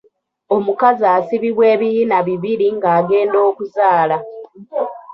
[0.55, 4.17] Omukazi asibibwa ebiyina bibiri ng'agenda okuzaala.